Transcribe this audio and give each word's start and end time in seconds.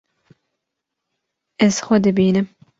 Ez 1.65 1.75
xwe 1.85 1.97
dibînim. 2.03 2.47